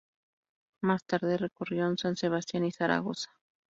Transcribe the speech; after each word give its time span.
Más 0.81 1.03
tarde 1.03 1.37
recorrieron 1.37 1.95
San 1.99 2.15
Sebastián 2.17 2.65
y 2.65 2.71
Zaragoza. 2.71 3.29